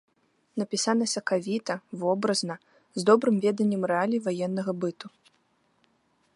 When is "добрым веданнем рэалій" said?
3.11-4.23